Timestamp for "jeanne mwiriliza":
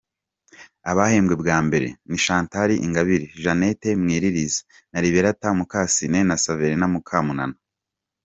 3.41-4.59